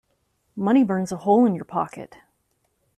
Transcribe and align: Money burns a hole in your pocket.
Money 0.55 0.83
burns 0.83 1.11
a 1.11 1.17
hole 1.17 1.45
in 1.45 1.53
your 1.53 1.63
pocket. 1.63 2.17